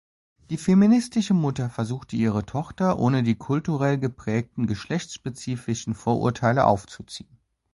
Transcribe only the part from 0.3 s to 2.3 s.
Die feministische Mutter versuchte